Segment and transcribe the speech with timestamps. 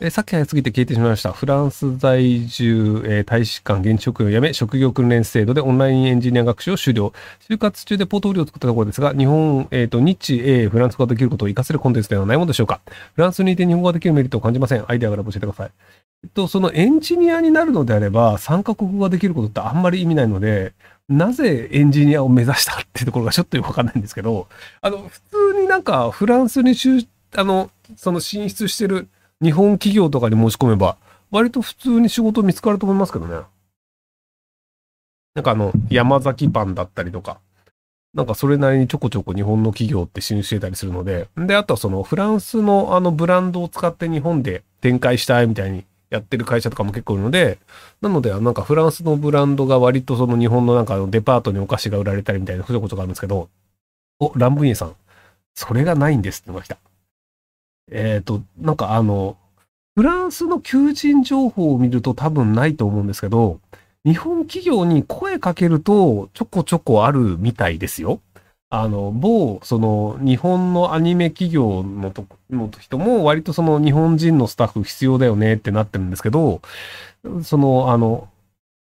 [0.00, 1.32] えー、さっき早すぎて消えてしまいました。
[1.32, 7.12] フランス在住、えー、大使館現地職員を辞め、職業訓練制度でオンラインエンジニア学習を終了。
[7.48, 12.80] 就活中でポートフォリオを作ったところですが、日本、えっ、ー、と、日英、フランス語ができることを活かせるコンテンツではないものでしょうか。
[13.14, 14.84] フランスにいて日本語ができるメリットを感じません。
[14.88, 15.70] アイデアから教えてください。
[16.24, 20.72] えっと、そのエンジニアになるのであれば、3カ国語ができることってあんまり意味ないので、
[21.08, 24.48] なぜエンジニアを目指したっていうところがちょっとよくわかんないんですけど、
[24.80, 25.20] あの、普
[25.54, 29.08] 通になんかフランスに就あの、その進出してる
[29.44, 30.96] 日本企業とかに申し込めば、
[31.30, 33.42] 割と普通に仕事見つかると思いますけどね。
[35.34, 37.38] なんかあの、山崎パンだったりとか、
[38.14, 47.58] なんかそれなりにちょこちょこ日本の企業って進出してたりするので、で、あとはそのフランスのあのブランドを使って日本で展開したいみたいにやってる会社とかも結構いるので、
[48.00, 53.48] なので、なんかフランスのブランドが割とその日本のなんかデパートにお菓子が売られたりみたいなそういうことがあるんですけど、
[54.20, 54.94] お、ランブイエさん、
[55.56, 56.78] それがないんですって言いました。
[57.90, 59.36] えっ、ー、と、なんかあの、
[59.96, 63.60] フランスの求人情報を見ると多分ないと思うんですけど、
[64.04, 68.20] 日本企業に声かけるとちょこちょこあるみたいですよ。
[68.70, 76.60] あの、某、その、日本のアニメ企業のとの人も割とその日本人のスタッフ必要だよねってなってるんですけど、
[77.44, 78.28] その、あの、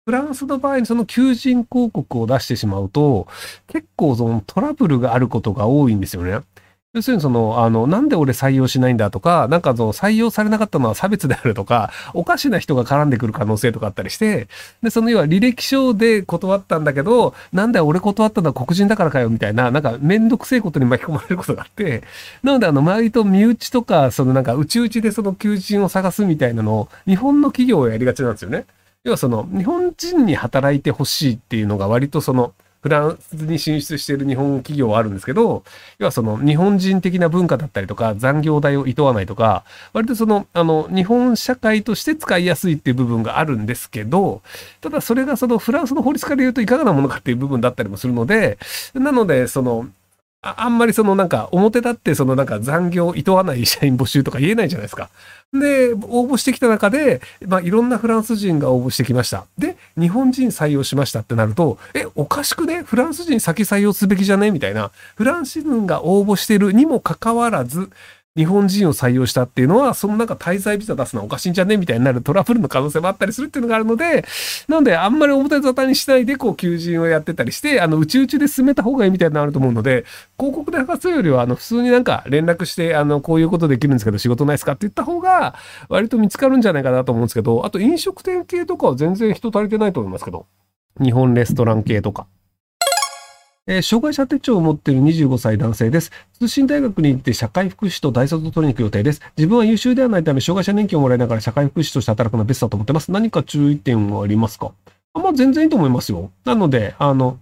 [0.06, 3.28] フランスの場合にその求人広告を出してしまうと、
[3.68, 6.40] 結構そのトラブルがあることが多いんですよね。
[6.94, 14.48] 要するにその、あの、なんで俺採用しないんだとか、なんかその採用されなかったのは差別であるとか、おかしな人が絡んでくる可能性とかあったりして、
[14.84, 22.04] で、その要は履歴書で断ったんだけど、なんだよ俺断ったのは黒人だからかよみたいな、なんかめんどくせえことに巻き込まれることがあって、
[22.44, 28.66] なのであの、周りと身内とか、そのなんか内々でその求人を探すみたいなのを、日本の企業をやりがちなんですよね。
[29.04, 32.54] 要はその、日本人に働いてほしいっていうのが割とその、
[32.84, 35.64] フランスに進出している日本企業はあるんですけど、
[36.00, 44.42] 要はその日本人的な文化だったりとか、残業代を厭わないとか、割とその、あの、日本社会として使いやすいっていう部分があるんですけど、
[44.82, 48.58] ただそれがそのフランスの法律から言うといかがなものかっていう部分だったりもするので、
[48.94, 49.88] なので、その、
[50.44, 55.10] ああんまりそのなんか表立ってそのなんか残業厭わない社員募集とか言えないじゃないですか。
[55.54, 59.46] で、応募してきた中で、まあいろんなフランス人が応募してきました。
[59.58, 62.82] で、日本人採用しましたってなると、え、おかしくね？
[62.84, 64.52] フランス人先採用すべきじゃね？
[64.52, 64.92] みたいな。
[65.16, 67.90] フランス人が応募してるにもかかわらず、
[68.36, 74.26] 日本人を採用したっていうのは、そのなんか滞在ビザ出すのはおかしいんじゃねみたいになるトラブルの可能性もあったりするっていうのがあるので、
[74.68, 80.06] なのであんまり表沙汰にしないでこう求人をやってたりして、あの、うちうちで進めた方がいいみたいなのあると思うので、
[80.40, 85.54] 広告で博すよりは、あの、普通になんか連絡して、あの、こういうことできるんですけど仕事ないですかって言った方が、
[85.88, 90.48] 割と見つかるんじゃないかなと思うんですけど、あと飲食店系とかは全然人足りてないと思いますけど、
[91.00, 92.26] 日本レストラン系とか。
[93.66, 96.12] えー、障害者手帳を持っている25歳男性です。
[96.38, 99.22] 通信大学に行って社会福祉と大卒を取りに行く予定です。
[99.38, 103.10] 自分は優秀ではないため、障害者年金をもらいながら社会福祉として働くのはベストだと思ってます。
[103.12, 104.74] 何か注意点はありますか？
[105.14, 106.32] あまあ、全然いいと思いますよ。
[106.44, 107.40] なので、あの、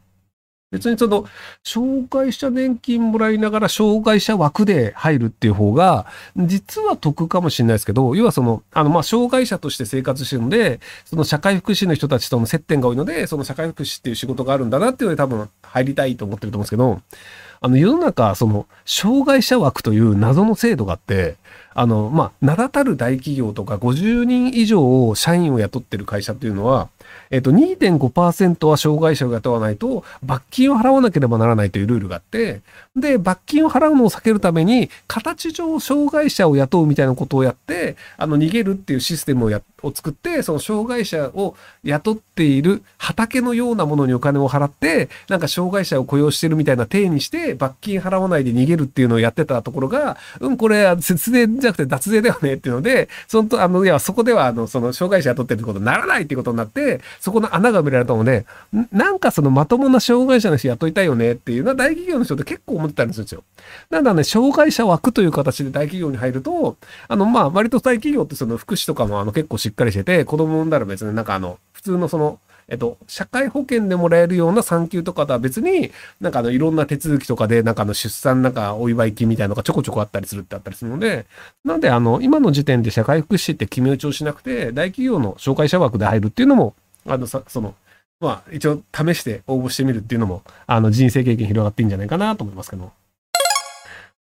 [0.72, 1.26] 別にその、
[1.66, 6.06] 障害者年金もらいながら障害者枠で入るっていう方が、
[6.38, 17.02] 実は得かもしれないですけど、要はその、あの、ま、障害者として生活してるので、その社会福祉の人たちとの接点が多いので、その社会福祉っていう仕事があるんだなっていうので多分入りたいと思ってると思うんですけど、
[17.64, 21.36] あの、世の中、その、障害者枠という謎の制度があって、
[21.76, 26.90] あの、まあ、名だたる大企業とか50人以上を社員を雇ってる会社というのは、
[27.30, 32.62] えっと、2.5%は障害者を雇わないと罰金を払わなければならないというルールがあって、
[32.94, 58.46] で、罰金を払うのを避けるために、形上障害者を雇うみたいなことをやって、あの、逃げるっていうシステムをや、を作って、その障害者を雇っている畑のようなものにお金を払って、なんか障害者を雇用してるみたいな体にして、罰金払わないで逃げるっていうのをやってたところが、うん、これ、節税じゃなくて脱税だよねっていうので、そのと、あの、いや、そこでは、あの、その障害者雇ってるってことにならないってことになって、そこの穴が埋められたので、
[58.92, 63.44] なんかそのまともな障害者の人雇いたいよねっていうのは大企業の人って結構思ってたりするんですよ。
[63.90, 66.78] なんだね、障害者枠という形で大企業に入ると、
[67.08, 75.92] あの、まあ、割と大企業ってその福祉とかもあの結構しっかりしてて、子供産んだら別になんかあの、普通のその、えっと、社会保険でもらえるような産休とかとは別に、
[76.22, 81.26] なんかあの、いろんな手続きとかで、なんかあの、出産なんかお祝い金みたいなのがちょこちょこあったりするってあったりするので、
[81.66, 86.74] なんであの、今の時点で社会福祉って決め打ちをしなくて、大企業の紹介者枠で入るっていうのも、
[87.06, 87.76] あの、さ、その、
[88.22, 92.92] まあ、一応試して応募してみるっていうのも、あの、人生経験広がっていいんじゃないかなと思いますけど。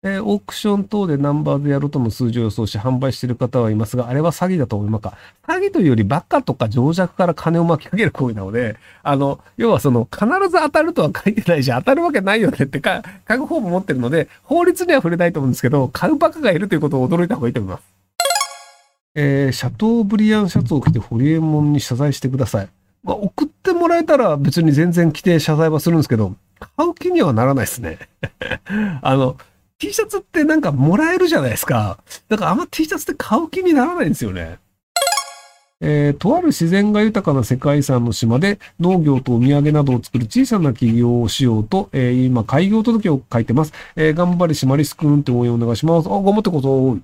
[0.02, 5.18] えー、オークション等でナンバーズやるとの数字を予想し販売している方はいますが、あれは詐欺だと思いますか？
[5.46, 17.84] 詐欺というよりバカとか情弱から金を巻き上げる行為なので、あの、要はその、必ず当たるとは書いてないし、当たるわけないよねってか、買う方も持ってるので、法律には触れないと思うんですけど、買うバカがいるということを驚いた方がいいと思います。
[19.16, 22.70] えーシャトーブリアンシャツを着てホリエモンに謝罪してください。
[23.04, 26.36] まあ、送ってもらえたら別に全然着て謝罪はするんですけど、
[26.78, 28.00] 買う気にはならないですね。
[29.02, 29.38] あの、
[29.78, 31.98] T シャツってなんかもらえるじゃないですか。
[32.28, 34.60] だからあんま T シャツって買う気にならないんですよね。
[35.82, 43.72] えーとある自然が豊かな世界遺産の島で農業とお土産などを作る小さな企業をしようと、えー今開業届を書いてます。
[43.96, 46.08] えー頑張れシマリスくんって応援お願いします。
[46.08, 46.98] あ、頑張ってこそ。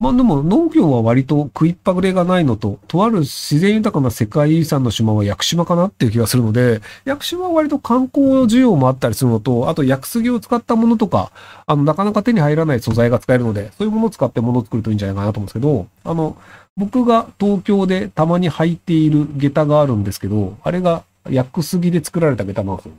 [0.00, 11.32] まあでも農業は割と食いっぱぐれがないのと、とある自然豊かな世界遺産の島は屋久島かなっていう気がするので、屋久島は割と観光需要もあったりするのと、あと屋久杉を使ったものとか、
[11.66, 16.34] あの、なかなか手に入らない素材が使えるので、そういうものを使ってものを作るといいんじゃないかなと思うんですけど、あの、
[16.78, 22.92] 僕が東京でたまに履いている下駄があるんですけど、あれが屋久杉で作られた下駄なんですよ。